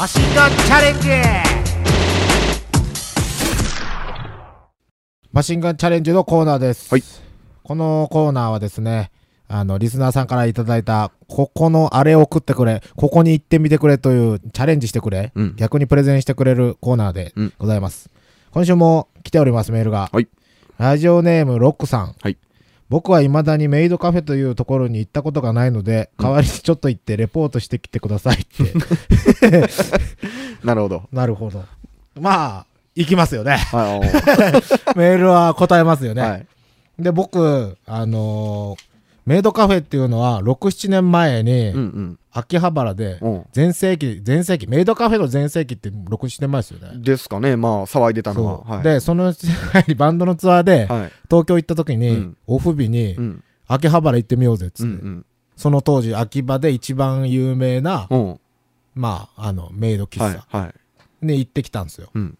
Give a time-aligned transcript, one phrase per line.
[0.00, 1.08] マシンガンチャレンジ
[5.30, 6.88] マシンガンチャレンジのコーナーです。
[6.90, 7.02] はい
[7.62, 9.10] このコーナーはですね、
[9.46, 18.08] あの、リスナーさんからいただいた、ここのあれを食ってくれ、ここに行ってみてくれというチャレンジしてくれ、うん逆にプレゼンしてくれるコーナーでうんございます。
[18.52, 20.08] 今週も来ております、メールが。
[20.10, 20.28] はい
[20.78, 22.14] ラジオネームロックさん。
[22.22, 22.38] はい
[22.90, 28.74] 僕は未だにメイドカフェというところに行ったことがないので、うん代わりにちょっと行ってレポートしてきてくださいって。
[30.64, 31.08] なるほど。
[31.12, 31.64] なるほど。
[32.20, 33.56] まあ、行きますよね。
[33.56, 34.00] はい
[34.98, 36.22] メールは答えますよね。
[36.22, 36.46] はい。
[36.98, 38.89] で、僕、あのー
[39.30, 43.46] メイドカフェっていうのは、6、7年前に、秋葉原で、うん。
[43.52, 46.98] 全盛期、全盛期、メイドカフェの全盛期って6、7年前ですよね。
[47.00, 47.54] ですかね。
[47.54, 48.64] まあ、騒いでたのは。
[48.64, 48.82] はい。
[48.82, 51.12] で、その際バンドのツアーで、はい。
[51.30, 53.44] 東京行った時に、うんオフ日に、うん。
[53.68, 55.26] 秋葉原行ってみようぜっつって、うんうん。
[55.54, 58.40] その当時、秋葉で一番有名な、うん。
[58.96, 60.58] まあ、あの、メイド喫はい茶。
[60.58, 60.72] は
[61.22, 61.24] い。
[61.24, 62.10] に行ってきたんですよ。
[62.12, 62.36] うん。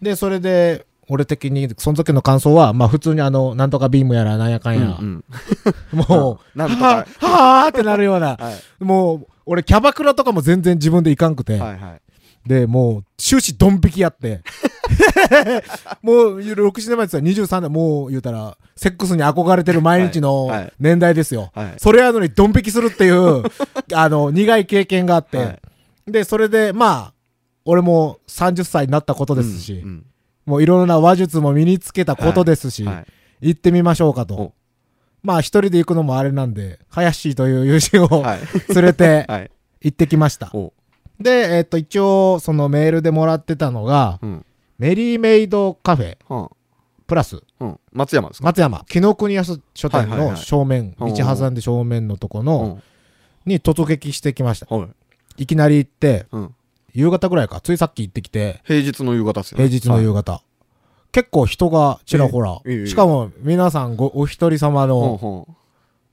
[0.00, 5.22] で、それで、俺的に、その時の感想は、まあ普通にあの、なんとかビームやらなんやかんや、うん
[5.92, 6.86] もう、なんとか。
[6.86, 8.84] はぁ、はぁってなるような、 はい。
[8.84, 12.48] もう、俺キャバクラとかも全然自分で行かんくて、はいはい。
[12.48, 14.40] で、もう、終始ドン引きやって、
[16.00, 21.50] もう、6、7年前って言ったら23年、もう言うたら、セックスに憧れてる毎日の年代ですよ。
[21.54, 21.74] はい。
[21.76, 23.42] それやのにドン引きするっていう、
[23.92, 25.60] あの、苦い経験があって、はい。
[26.10, 27.14] で、それで、まあ、
[27.66, 30.06] 俺も30歳になったことですし、うん
[30.46, 33.06] もういろいろな話術も身につけたことですし、うんはい。
[33.48, 34.52] 行ってみましょうかとお。
[35.22, 38.40] まあ一人で行くのもあれなんで、林という友人をはい。
[38.74, 39.50] 連れて はい。
[39.80, 40.50] 行ってきました。
[40.54, 40.72] お
[41.20, 44.46] で、えっと、一応、そのメールでもらってたのが、うん。
[44.78, 46.50] メリーメイドカフェは
[47.06, 47.80] プラス、あうん。
[47.92, 48.44] 松山ですか？
[48.46, 52.82] 松山、紀ノ国屋書店のはいはいはい正面、うん道挟んで正面のとこうの、ん。
[53.46, 54.74] に突撃してきました。
[54.74, 54.88] はい。
[55.42, 56.54] いきなり行って、うん。
[56.92, 59.68] 夕方ぐらいか、ついさっき行ってきて、平日の夕方ですよね。
[59.68, 60.32] 平日の夕方。
[60.32, 60.42] 方。
[61.12, 62.86] 結構人がちらほらええええ。
[62.86, 65.56] しかも皆さんごお一人様ほんの、ほん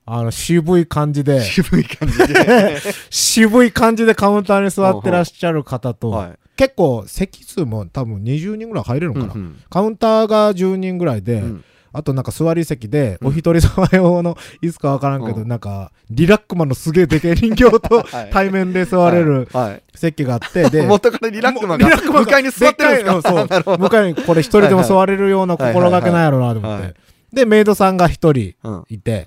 [0.06, 2.78] あの、渋い感じで、渋い感じで。
[3.12, 6.40] 渋い感じでカウンターに座ってらっしゃる方と、はい。
[6.56, 19.82] 結構席数も多分20人ぐらい入れるのかな、うんカウンターが10人ぐらいで、うんあとなんか座り席で、うんお一人様用のいつかわからんけど、うんなんかリラックマンのすげえでけえ人形と はい対面で座れるはい。
[19.96, 23.22] 席があって、 で、元からリラックマンがリラックマンが向かいに座ってるんですか？
[23.64, 23.78] そう。
[23.80, 26.96] 向かいにこれ一人でも座れるような心がけなんやろうなと思って。
[27.34, 28.84] で、メイドさんが一人うん。
[28.90, 29.26] いて、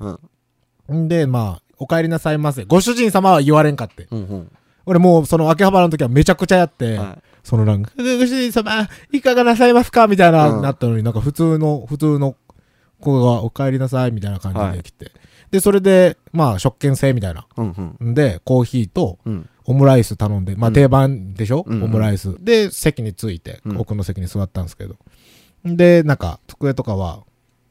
[0.89, 1.05] うん。
[1.05, 2.65] んで、まあ、お帰りなさいませ。
[2.65, 4.09] ご主人様は言われんかって。
[4.87, 10.07] 俺もうその秋葉原の時はめちゃくちゃやって、はそのなんか、ご主人様、いかがなさいますか？
[10.09, 12.35] みたいな、うんなったのになんか普通の、普通の
[13.03, 15.13] 子がお帰りなさいみたいな感じで来て。
[15.51, 17.43] で、それで、まあ、食券制みたいな。
[17.43, 17.45] い。
[17.59, 18.11] うんうん。
[18.13, 19.49] んで、コーヒーとうん。
[19.65, 22.37] オムライス頼んで、まあうん定番でしょ、うんオムライス。
[22.43, 24.97] で、席に着いて、うん奥の席に座ったんですけど。
[25.65, 27.21] で、なんか、机とかは、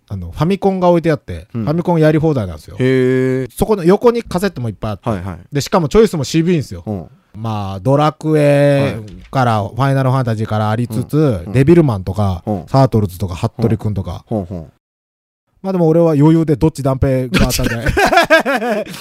[0.08, 2.78] あの、ファミコンが置いてあって、うんファミコンやり放題なんですよ。
[2.80, 3.48] へえ。
[3.52, 5.40] そこの横にカセットもいっぱいあって、はいはい。
[5.52, 6.84] で、しかもチョイスも CB んですよ。
[6.86, 7.08] うん。
[7.34, 8.98] まあ、ドラクエ
[9.32, 14.26] から、ファイナルファンタジーからありつつ、うんデビルマンとか、うんサートルズとか、ハットリくんとか。
[15.62, 17.64] まあでも俺は余裕でどっち断平があった。
[17.64, 17.70] ど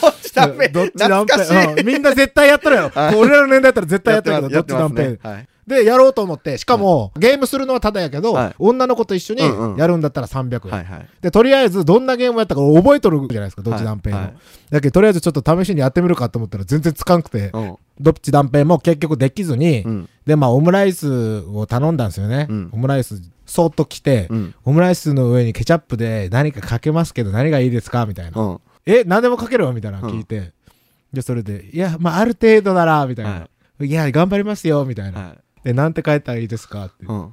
[0.08, 2.90] っちだめ どっち断平、うんみんな絶対やってるよ。
[2.94, 5.10] はい俺らの年代だったら絶対やってるけど、どっち断平。
[5.10, 5.46] ねはい。
[5.66, 10.72] で、やろうと思って、しかも、ゲームするのはただやけど、はい女の子と一緒にうんうんやるんだったら300円。
[10.72, 11.06] はいはい。
[11.22, 14.16] で、とりあえず、どんなゲームやったか覚えとるじゃないですか、どっち断平の。
[14.16, 14.34] はいはい
[14.70, 17.76] だけど、とりあえずちょっと試しにやってみるかと思ったら全然つかんくて、うん。
[18.00, 20.08] どっち断平も結局できずに、うん。
[20.26, 22.46] で、まあ、オムライスを頼んだんですよね。
[22.48, 24.54] うんオムライス、そっと来て、うん。
[24.64, 28.40] オムライスの上にケチャップで何かかけますけど何がいいですかみたいな。
[28.40, 28.60] うん。
[28.86, 30.52] え、何でもかけるよみたいな聞いて。
[31.12, 33.48] で、それで、いや、まあ、ある程度なら、みたいな。、は
[33.80, 35.20] いや、頑張りますよ、みたいな。
[35.20, 35.38] はい。
[35.64, 37.06] で、なんて書いたらいいですかって。
[37.06, 37.32] うん。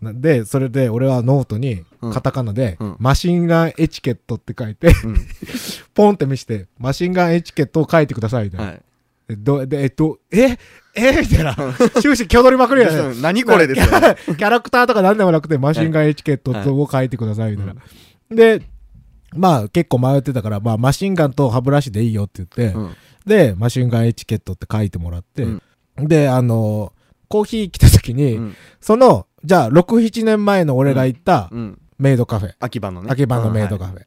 [0.00, 5.16] なで、それで、俺はノートに、うんカタカナで、うんマシンガンエチケットって書いて、うん。
[5.92, 8.66] ポンって見して、マシンガンエチケットを書いてください、みたいな。
[8.68, 8.82] はい。
[9.28, 10.58] で、どでえっと、え
[10.94, 11.54] えみたいな。
[12.00, 13.14] 終始挙取りまくりやね。
[13.20, 14.16] 何これですよね。
[14.26, 17.74] キャラクターとか何でもなくて、マシンガンエチケットを書いてください、みたいな。
[18.30, 18.62] で、
[19.36, 22.90] まあ結構迷ってたから、まあマシンガンと歯ブラシでいいよって言って、うん。
[23.26, 25.62] で、マシンガンエチケットって書いてもらって、うん
[25.98, 26.92] で、あの、
[27.28, 28.56] コーヒー来た時に、うん。
[28.80, 31.78] その、じゃあ、6、7年前の俺が行ったうん。
[31.98, 33.08] メイドカフェ、秋葉のね。
[33.10, 34.02] 秋葉のメイドカフフェ、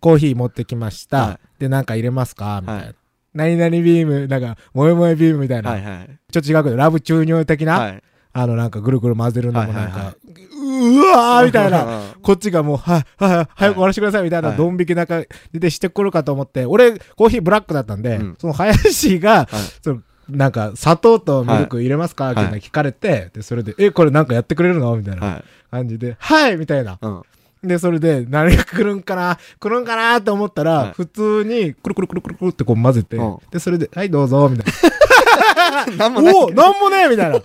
[0.00, 1.16] コーヒー持ってきました。
[1.16, 2.60] はで、なんか入れますか？
[2.60, 2.92] みたいな。
[3.34, 5.70] はい何々ビーム、なんか、萌え萌えビームみたいな。
[5.70, 6.18] はいはい。
[6.30, 8.02] ちょっと違うけど、ラブ注入的な、はい。
[8.34, 10.14] あの、なんかぐるぐる混ぜるのもなんか、はいは
[10.62, 11.84] うわーみたいな。
[11.84, 12.00] な。
[12.22, 19.46] こっちがもう、はい、はい、早く終わらせてくださいみたいな、はいドン引き中でしてくるかと思って、俺、コーヒーブラックだったんで、うんその林が、はい
[19.82, 24.96] そのなんか、砂糖とミルク入れますかみたいな聞かれて、で、それで、え、これなんかやってくれるの？
[24.96, 25.44] みたいなはい。
[25.70, 26.98] 感じで、はいみたいな。
[27.02, 27.22] うん。
[27.62, 36.32] で、それで、何が来るんかな来るんかなって思ったら、はい普通に、くるくるくるくるくるってこう混ぜて、うんで、それで、はい、どうぞ、みたいな んもな。
[36.32, 36.34] ない。
[36.34, 37.40] おおなんもねえみたいな。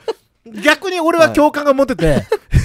[0.63, 2.23] 逆に俺は共感が持ってて、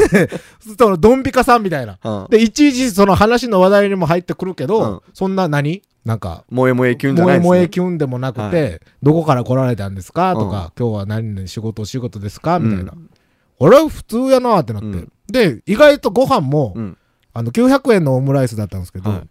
[0.79, 1.99] その、ドンビカさんみたいな。
[2.03, 2.27] うん。
[2.31, 5.83] で、いちいちその話の話題にも入ってくるけど、うんそんな何？
[6.05, 7.49] なんか、萌え萌えキュンじゃないですね。
[7.51, 10.35] 萌えキュンでもなくて、はどこから来られたんですか？
[10.35, 12.59] とうんか、今日は何々仕事お仕事ですか？
[12.59, 12.93] みたいな。
[12.93, 13.11] うん
[13.59, 16.97] 俺は普通やなってなって、うんで、意外とご飯も、うん。
[17.35, 19.23] あの、900円のオムライスだったんですけど、はい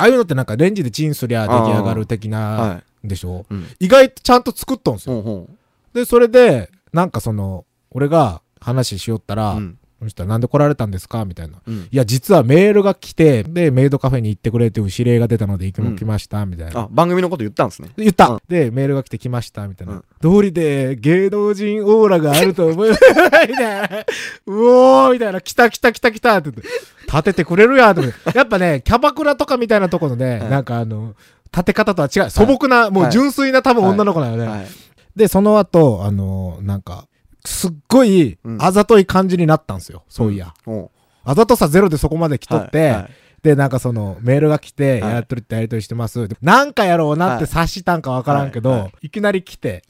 [0.00, 3.46] ああいうのってなんかレンジでチンすりゃ出来上がる的な、はでしょ？
[3.50, 3.54] い。
[3.54, 3.66] うん。
[3.80, 5.14] 意外とちゃんと作っとんすよ。
[5.14, 5.58] ほんほん。
[5.92, 9.78] で、それで、なんかその、俺が話しよったら、うん。
[10.00, 11.24] そしたらなんで来られたんですか？
[11.24, 11.58] みたいな。
[11.66, 11.74] うん。
[11.74, 16.82] いや、実はメールが来て、で、メイドカフェに行ってくれっていう指令が出たので行くの来ました、みたいな。
[16.82, 17.88] あ、番組のこと言ったんですね。
[17.96, 19.94] で言った、うんで、メールが来て来ました、みたいな。
[19.94, 23.00] うん通りで芸能人オーラがあると思います、
[23.48, 24.04] みたいな。
[24.46, 25.40] うおーみたいな。
[25.40, 26.68] 来た来た来た来たって言って。
[27.06, 28.36] 立ててくれるやんと思って。
[28.36, 31.14] やっぱね、キャバクラとかみたいなところね、はいなんかあの、
[31.52, 32.30] 立て方とは違う。
[32.30, 34.46] 素朴な、もう純粋な多分女の子なのね。
[34.46, 34.66] はい。
[35.14, 37.06] で、その後、あの、なんか、
[37.48, 38.58] すっごいうん。
[38.60, 40.04] あざとい感じになったんですよ。
[40.08, 40.52] そういや。
[40.64, 40.90] ほ
[41.24, 42.90] あざとさゼロでそこまで来うとって、はい。
[42.90, 43.10] はい
[43.40, 45.12] で、なんかその、メールが来て、はい。
[45.12, 46.26] やっとりってやりとりしてます。
[46.26, 48.80] でなんかやろうなって察したんかわからんけど、はい。
[48.80, 49.10] いはい。
[49.10, 49.84] きなり来て、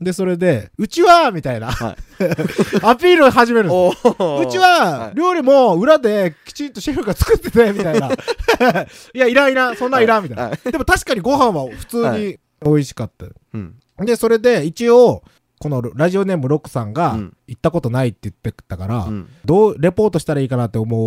[0.00, 1.96] で、それで、うちはみたいな、はい。
[2.82, 3.70] アピールを始めるう
[4.50, 5.14] ちは、はい。
[5.14, 8.10] 料理も裏できちんとシェフが作ってて、みたいな。
[9.14, 10.44] いや、いらんいらん、そんなんいらん、みたいな。
[10.44, 10.72] はい。
[10.72, 13.26] でも確かにご飯は普通に美味しかった。
[13.26, 13.76] うん。
[14.00, 15.22] で、それで一応、
[15.62, 19.28] このラジオネームロックさんがうん行ったことないって言ってたから、うん。
[19.44, 20.98] どう、レポートしたらいいかなって思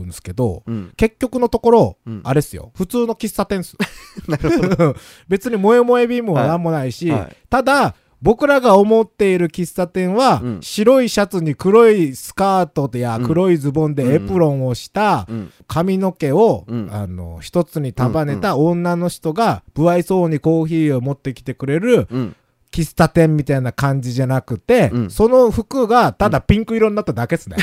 [0.00, 0.92] うんですけど、うん。
[0.96, 2.72] 結局のところ、うんあれっすよ。
[2.74, 3.76] 普通の喫茶店っす。
[5.28, 15.52] 別に萌え萌えビームはなんもないし、はいただ、僕らが思っている喫茶店は、うん白いシャツに黒いスカートやうん黒いズボンでエプロンをしたうん。
[15.66, 22.36] 髪の毛を、うんあの、一つに束ねた女の人が、不愛想にコーヒーを持ってきてくれるうん。
[22.78, 27.56] 喫茶店みたいな感じじゃなくて、うんその服がただピンク色になっただけっすね。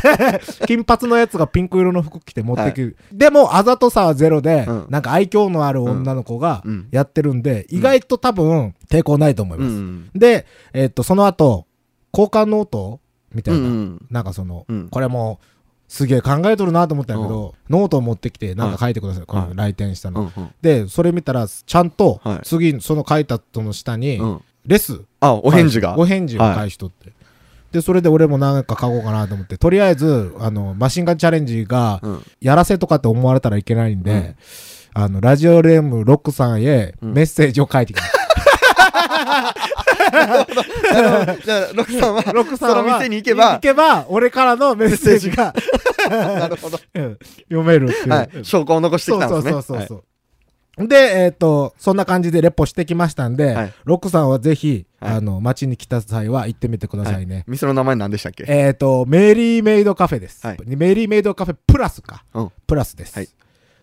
[0.66, 2.96] 金髪のやつがピンク色の服着て持ってくる。
[3.12, 9.70] でも、あざとさはゼロで、うんなんか愛嬌のある女の子がうんやってるんで、意外と多分抵抗ないと思います。
[9.70, 10.10] うん。
[10.14, 11.66] で、えっと、その後、
[12.12, 13.00] 交換ノート
[13.34, 14.06] みたいな、うん。
[14.10, 15.44] なんかその、うんこれもう、
[15.88, 19.26] すげえ考えとるなと思ったんやけど、ノートを持ってきて、なんか書いてください。
[19.26, 20.30] この来店したの。
[20.36, 20.50] うん。
[20.62, 24.40] で、それ見たら、ちゃんとはい、次、その書いたとの下に、うん。
[24.66, 25.02] レス。
[25.20, 25.98] あ、お返事が。
[25.98, 27.12] お返事を返しとって。
[27.72, 32.22] で、それで俺もなんか書こうかなと思って、とりあえず、あの、マシンガンチャレンジが、うん。
[32.40, 34.36] やらせとかって思われたらいけないんで、うん
[34.92, 38.12] あの、ラジオレームロックさんへうんメッセージを書いてきます。
[41.44, 45.54] じゃあ、ロクさんは、ロックさんは、その店に行けば行けば、俺からのメッセージが
[46.10, 46.78] なるほど。
[46.94, 47.18] うん
[47.48, 48.08] 読めるっていう。
[48.08, 48.30] はい。
[48.42, 49.52] 証拠を残してきたんですね。
[49.52, 50.04] そうそうそうそう。
[50.88, 57.44] で、えっ、と、そんな感じでレポしてきましたんで、はいロックさんはぜひ、はいあの、街に来た際は行ってみてくだはいさいね。
[57.46, 58.44] 店の名前何でしたっけ？
[58.48, 60.46] えっ、と、メリーメイドカフェです。
[60.46, 62.24] はいメリーメイドカフェプラスか？
[62.34, 63.16] うんプラスです。
[63.16, 63.28] はい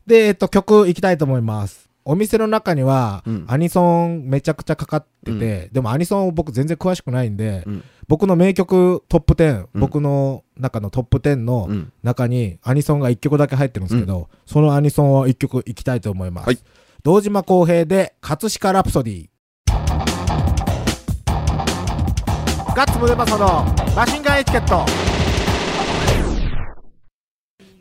[0.05, 1.89] で、えっ、と、曲行きたいと思います。
[2.05, 7.83] お店の中には、うんアニソンめちゃくちゃかかってて、でもアニソン僕全然詳しくないんで、うん。
[8.07, 11.91] 僕の名曲トップ10、うん僕の中のトップ10のうん。
[12.03, 16.47] 中にアニソンが1曲だけ入ってるんですけど、そのアニソンを1曲いきたいと思います。
[16.47, 16.59] はい
[17.07, 19.29] 堂島康平で葛飾ラプソディ。
[22.75, 23.63] ガッツムデパソの
[23.95, 24.85] マシンガンエチケット。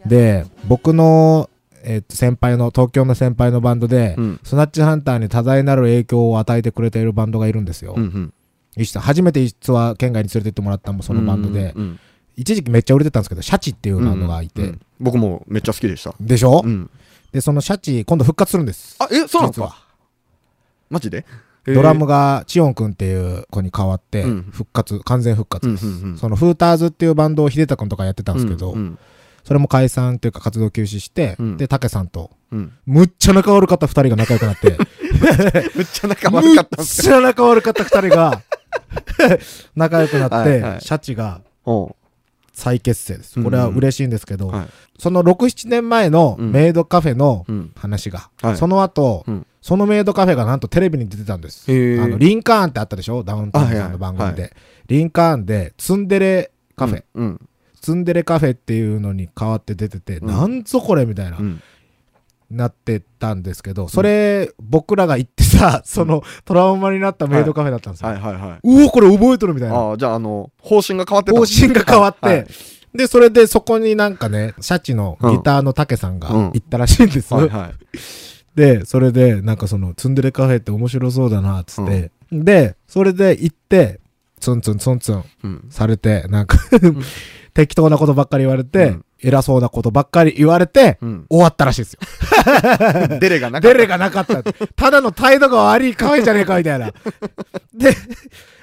[0.08, 1.50] で、僕の、
[1.82, 4.40] えっと先輩の、東京の先輩のバンドで、うん。
[4.44, 7.94] スナッチハンターに多大なる影響を与えてくれているバンドがいるんですよ。
[7.96, 8.32] うん。
[8.76, 8.84] うん。
[9.00, 11.98] 初めて実は県外に連れてってもらったのもそのバンドで、うん。
[12.36, 16.14] 一時期めっちゃ売れてたんですけど、シャチっていうバンドがいて、うん僕もめっちゃ好きでした。
[16.20, 16.88] でしょ、うん。
[17.36, 18.96] で、そのシャチ、今度復活するんです。
[18.98, 19.76] あ、え、そうなんですか？
[20.88, 21.26] マジで？
[21.66, 25.70] ドラムがチオンくんっていう子に変わってうん、復活、完全復活。
[25.70, 26.16] です。
[26.16, 28.74] そのフーターズっていうバンドを秀太くんとかやってたんですけど、
[29.44, 31.56] それも解散っていうか活動休止して、うん。
[31.58, 32.72] で、竹さんと、うん。
[32.86, 34.78] むっちゃ仲悪かった二人が仲良くなって、
[35.76, 38.42] めっちゃ仲悪かったんむっちゃ仲悪かった二人が、
[39.74, 41.42] 仲良くなって、シャチが
[42.56, 43.36] 再結成です。
[43.36, 44.66] うんこれは嬉しいんですけど、はい。
[44.98, 47.70] その6、7年前のうんメイドカフェのうん。
[47.76, 51.64] 話が、はいその後、うんそのメイドカフェがなんとテレビに出てたんです。
[51.68, 53.24] あの、リンカーンってあったでしょ？
[53.24, 54.24] ダウンタウンさんの番組で。
[54.24, 54.48] あはいは
[54.86, 57.48] リンカーンで、ツンデレカフェ、うん。
[57.80, 61.38] ツンデレカフェっていうのに変わって出てて、うんなんぞこれみたいな。
[62.50, 62.56] うん。
[62.56, 68.08] なってたんですけど、それ、僕らが行ってさ、その、トラウマになったメイドカフェだったんですよ。
[68.10, 68.60] はいはいはい。
[68.62, 69.76] うお、これ覚えとるみたいな。
[69.76, 72.46] ああ、じゃあ、あの、方針が変わってた方針が変わって、はい
[72.96, 77.32] で、それでそこになんかね、シャチのギターの竹さんがうん行ったらしいんです。
[77.34, 77.74] はいはい。
[78.54, 82.10] で、それで、なんかその、ツンデレカフェって面白そうだな、つって。
[82.32, 84.00] で、それで行って、
[84.40, 85.66] ツンツンツンツンうん。
[85.68, 86.58] されて、なんか
[87.52, 91.26] 適当なことばっかり言われて、うん偉そうなことばっかり言われて、うん。
[91.28, 92.00] 終わったらしいですよ。
[93.18, 93.74] デレがなかった。
[93.74, 94.42] デレがなかった。
[94.42, 96.92] ただの態度が悪いカフェじゃねえか、みたいな。
[97.74, 97.96] で、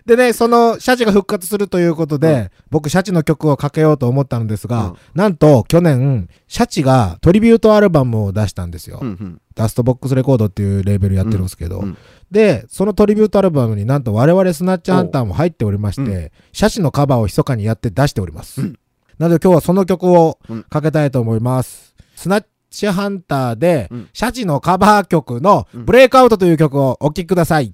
[0.06, 9.00] でね、その、シャチが復活するということで、うん僕、シャチの曲をかけようと思ったのですが、うんなんと、去年、シャチがトリビュートアルバムを出したんですよ。
[9.02, 9.42] うんうん。
[9.56, 11.98] ダストボックスレコードっていうレーベルやってるんですけど、うんうん
[12.32, 18.62] で、そのトリビュートアルバムになんと我々スナッチハンターも入っておりまして、うシャチのカバーを密かにやって出しております。
[18.62, 18.80] うん
[19.20, 21.96] なので今日はその曲をうんかけたいと思います。
[22.16, 27.74] スナッチハンターで、うんシャチのカバー曲のうんブレイクアウトという曲をお聴きください。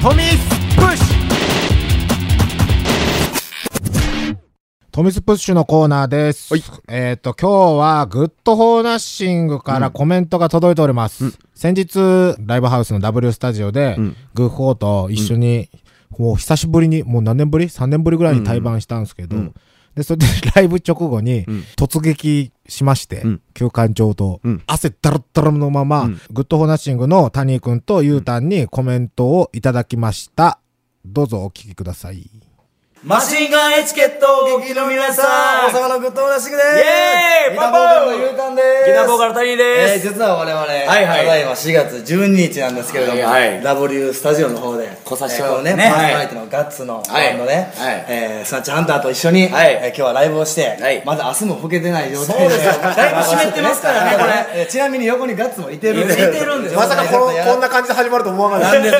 [0.00, 1.18] トミスプッシュ
[4.90, 6.52] トミスプッシュのコーナーです。
[6.52, 11.26] はいえっ、と、今日は Good 4 Nothing からコメントが届いております。
[11.26, 15.68] うん先日、ライブハウスの W スタジオで、うんグッフォーと一緒に、
[16.18, 19.54] もう久しぶりに、もう何年ぶり ?3 年ぶりぐらいに対バンしたんですけど、うん。
[19.94, 21.64] で、それで ライブ直後にうん。
[21.76, 23.40] 突撃しまして、うん。
[23.54, 24.62] 休館長と、うん。
[24.66, 26.20] 汗ダラッダラのまま、うん。
[26.30, 30.60] Good 4 Nothing の谷君とゆうたんにコメントをいただきました。
[31.06, 32.47] どうぞお聞きください。
[33.04, 34.26] マシンガンエチケット
[34.56, 35.22] お聞きの皆さ
[35.68, 35.72] ん。
[35.72, 38.90] 大阪のグッドオーナーシグでイエーイギターボーカルのゆうたんです。
[38.90, 41.06] ギターボーカルタニーえーです、実は我々、いはい。
[41.06, 43.62] ただいま4月12日なんですけれども、はいはい。
[43.62, 48.04] W スタジオの方で、来させてえーこのね、ねパーソナリティのガッツのはいバンドね、はい。
[48.08, 49.74] えースナッチハンターと一緒に、はい。
[49.74, 51.00] えー今日はライブをして、はい。
[51.06, 52.72] まだ明日も吹けてない状態で、そうですよ。
[52.82, 54.60] だいぶ湿ってますからねこれ。
[54.62, 56.80] えーちなみに横にガッツもいてるんで、いてるんですよ。
[56.80, 58.80] まさかこのこんな感じで始まると思わなかった。
[58.80, 58.90] なんで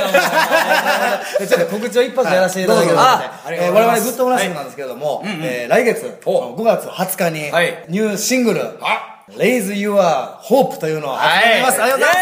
[1.48, 6.54] ちょっと告知を一発やらせていただければはいとあありがえー我々とうございます Good 4 Nothing なんですけれども、えー来月お。
[6.57, 7.85] 5月20日にはい。
[7.88, 11.92] ニューシングルあ「Raise Your Hope」というのを発売します、はい。
[11.92, 12.14] ありがと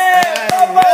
[0.73, 0.87] うございます。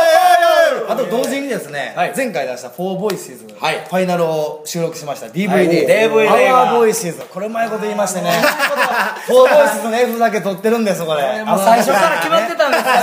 [0.89, 2.13] あと同時にですね、はい。
[2.15, 3.75] 前回出した「4 Voices」はい。
[3.87, 5.27] ファイナルを収録しました。
[5.27, 5.67] DVD、はい。
[5.69, 6.71] DVD が。
[6.73, 8.31] Our Voices これうまいこと言いましてね
[9.27, 11.21] 「4 Voices」の F だけ取ってるんですこれ。
[11.45, 12.99] 最初から決まってたんですよね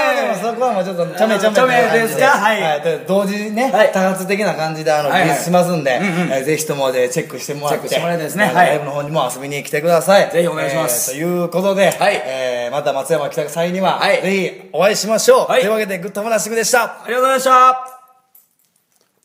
[0.41, 2.07] そこはもうちょっとちゃめちゃめちゃめで。
[2.07, 2.25] すか？
[2.27, 2.81] はい。
[2.81, 3.91] で同時にね、はい。
[3.91, 8.45] 多発的な感じであの、はいはいしますんで、うんうんえーぜひともでチェックしてもらってチェックしてもらいたいですね。
[8.45, 8.67] あのはい。
[8.67, 10.31] ライブの方にも遊びに来てください。
[10.31, 11.11] ぜひお願いします。
[11.13, 12.21] えーということで、はい。
[12.25, 14.21] えーまた松山来た際には、はい。
[14.21, 15.61] ぜひお会いしましょう、はい。
[15.61, 16.83] というわけでグッドモナシングでした。
[16.83, 17.90] ありがとうございました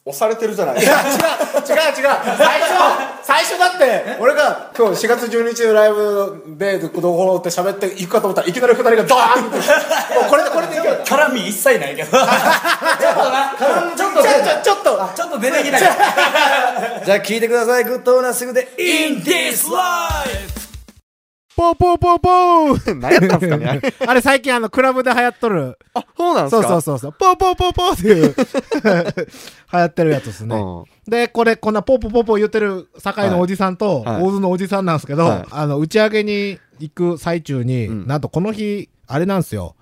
[0.09, 0.99] 押されてるじゃない 違う違う違う。
[2.39, 2.73] 最初
[3.25, 9.57] 最初だって俺が今日4月12日のライブでどこどこって喋って行くかと思ったらいきなり二人がドーンって。
[10.15, 11.03] もうこれでこれでいける。
[11.05, 12.11] 絡み一切ないけど。
[12.17, 13.53] ちょっとな
[13.97, 15.39] ちょっとちょっとちょっと。
[15.41, 17.85] 出てきたじゃあ聞いてください。
[17.85, 18.69] Good 4 Nothing で。
[18.79, 20.66] In this life
[21.57, 22.95] ポーポーポーポー。
[23.01, 24.21] 何やったんすかねあれ。
[24.21, 25.79] 最近あのクラブで流行っとる。
[25.95, 27.13] あそうなんですそうかそうそうそう。
[27.19, 28.35] ポーポーポーポーっていう。
[29.73, 30.55] 流行ってるやつですね。
[30.55, 30.85] うん。
[31.11, 34.23] でこれこんなポーポーポーポー言ってる堺のおじさんとはい。
[34.23, 35.45] 大津のおじさんなんですけど、はい。
[35.51, 38.07] あの打ち上げに行く最中に、うん。
[38.07, 39.77] なんとこの日あれなんですよ。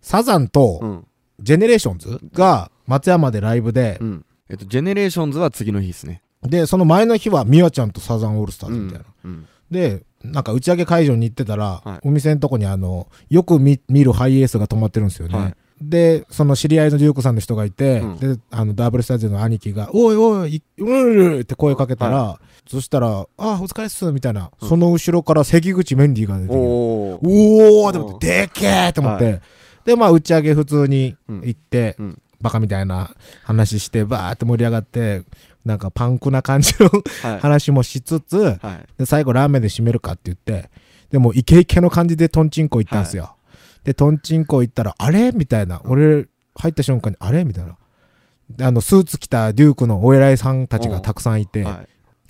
[0.00, 1.06] サザンと、うん。
[1.40, 4.24] ジェネレーションズが松山でライブで、うん。
[4.48, 6.22] えっとジェネレーションズは次の日ですね。
[6.42, 9.04] で、その前の日はミワちゃんとサザンオールスターズみたいな。
[9.24, 9.46] うん。
[9.70, 12.08] で、なんか打ち上げ会場に行ってたら、はい。
[12.08, 15.38] お店のとこにあの、よく見見るハイエースが止まってるんですよね。
[15.38, 15.54] はい。
[15.80, 18.16] で、その知り合いのデュークさんの人がいて、うん。
[18.18, 27.88] で、あの、ダブルスタジオの兄貴が、おいおい、いうるるって声かけたら、そしたら、あ、お疲れっす、みたいな、その後ろから関口メンディーが出てきて、おー。
[27.88, 29.40] って思って、でけーって思って、
[29.86, 32.22] で、まあ、打ち上げ普通に行って、うん。
[32.42, 35.22] バカみたいな話して、バーって盛り上がって、
[35.64, 36.88] なんかパンクな感じの
[37.22, 38.58] はい話もしつつ、はい
[38.98, 40.70] で最後ラーメンで締めるかって言って、
[41.10, 43.36] でもイケイケの感じでトンチンコ行ったんですよ。
[43.84, 45.32] で、トンチンコ行ったら、あれ？
[45.32, 45.80] みたいな。
[45.84, 47.44] 俺、入った瞬間に、あれ？
[47.44, 47.76] みたいな。
[48.50, 51.88] であの、スーツ着たデュークのお偉いさんたちがたくさんいて、はい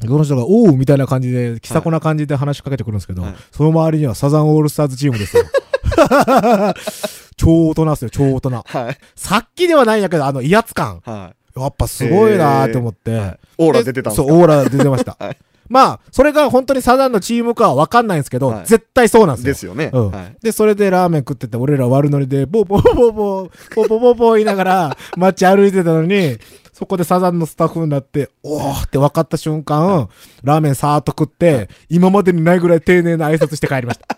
[0.09, 5.43] この人が、おうみたいな感じで、気さこな感じで話しかけてくるんですけど、はいその周りにはサザンオールスターズチームですよ。
[7.37, 8.51] 超大人ですよ、超大人。
[8.65, 11.01] はいさっきではないんやけど、あの威圧感。
[11.05, 13.39] はいやっぱすごいなーって思って。
[13.59, 14.29] オーラ出てたんですか？
[14.29, 15.17] そう、オーラ出てました。
[15.25, 15.37] はい
[15.69, 19.53] まあ、それが本当にサザンのチームかは分かんないんですけど、はい絶対そうなんですよ。
[19.53, 26.39] ですよねうんはいで、それでラーメン食ってて、俺ら悪ノリで、ボーボーボーボー、ボーボーボーボー言いながら街歩いてたのに、
[26.73, 30.09] そこでサザンのスタッフになって、おーって分かった瞬間、
[30.43, 34.17] ラーメンさーっと食って、今までにないぐらい丁寧な挨拶して帰りました。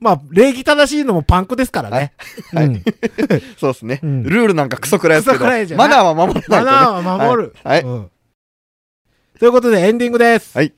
[0.00, 2.12] まあ、礼儀正しいのもパンクですからね。
[2.54, 2.66] はい。
[2.66, 2.82] うん。
[3.58, 4.00] そうですね。
[4.02, 4.22] うん。
[4.22, 5.88] ルールなんかクソくらいですけど、いじゃない。
[5.88, 6.56] マナーは守れないと、ね。
[6.58, 7.54] マナーは守る。
[7.64, 7.84] はい。
[7.84, 7.92] はい。
[7.92, 8.10] うん。
[9.38, 10.56] ということでエンディングです。
[10.56, 10.72] はい。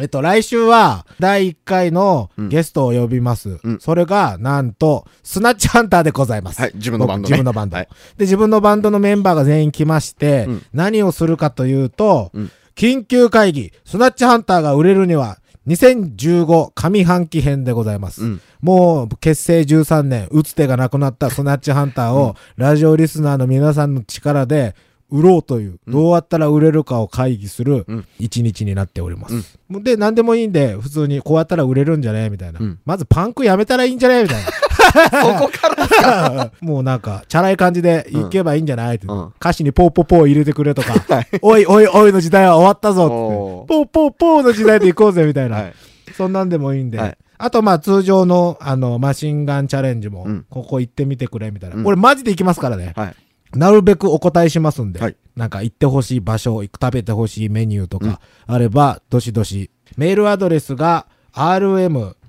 [0.00, 2.48] えっと、来週は第1回のうん。
[2.48, 3.60] ゲストを呼びます。
[3.62, 3.78] うん。
[3.80, 6.60] それが、なんと、スナッチハンターでございます。
[6.60, 6.72] はい。
[6.74, 7.30] 自分のバンドね。
[7.30, 7.88] 僕自分のバンド、はい。
[8.16, 10.62] で、自分のバンドのメンバーが全員来まして、うん。
[10.72, 12.50] 何をするかというと、うん。
[12.74, 18.22] 緊急会議、スナッチハンターが売れるには、2015上半期編でございます。
[18.22, 18.40] うん。
[18.60, 24.74] もう結成13年、打つ手がなくなったスナッチハンターを、ラジオリスナーの皆さんの力で
[25.10, 25.92] 売ろうという、うん。
[25.92, 28.06] どうやったら売れるかを会議するうん。
[28.18, 29.58] 一日になっております。
[29.68, 32.78] もうで、何でもいいんで、普通にこうやったら売れるんじゃねみたいな、うん。
[32.84, 34.50] まずパンクやめたらいいんじゃねみたいな。
[34.94, 45.56] そこから、 もうなんか、チャラい感じでいけばいいんじゃないって、うん歌詞にポーポーポー入れてくれとか、 はいおいおいおいの時代は終わったぞってポーポーポーの時代で行こうぜみたいな。
[45.58, 45.74] はい。
[46.16, 46.98] そんなんでもいいんで。
[46.98, 51.76] はいあと、まあ、通常の、あの、マシンガンチャレンジもうん、ここ行ってみてくれ、みたいな。
[51.76, 52.92] うんこれマジで行きますからね。
[52.94, 53.14] はい。
[53.58, 55.00] なるべくお答えしますんで。
[55.00, 59.70] はいなんか行ってほしい場所、食べてほしいメニューとかあれば、どしどし。
[59.96, 61.06] メールアドレスが、